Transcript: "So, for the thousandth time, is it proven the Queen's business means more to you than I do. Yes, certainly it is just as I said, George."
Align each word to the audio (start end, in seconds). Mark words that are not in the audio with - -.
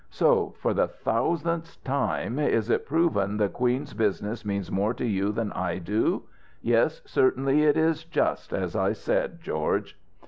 "So, 0.09 0.55
for 0.57 0.73
the 0.73 0.87
thousandth 0.87 1.83
time, 1.83 2.39
is 2.39 2.71
it 2.71 2.87
proven 2.87 3.37
the 3.37 3.47
Queen's 3.49 3.93
business 3.93 4.43
means 4.43 4.71
more 4.71 4.95
to 4.95 5.05
you 5.05 5.31
than 5.31 5.51
I 5.51 5.77
do. 5.77 6.23
Yes, 6.59 7.03
certainly 7.05 7.65
it 7.65 7.77
is 7.77 8.03
just 8.03 8.51
as 8.51 8.75
I 8.75 8.93
said, 8.93 9.41
George." 9.41 9.95